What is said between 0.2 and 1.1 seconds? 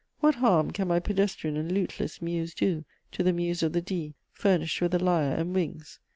harm can my